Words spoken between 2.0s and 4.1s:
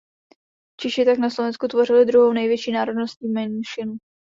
druhou největší národnostní menšinu.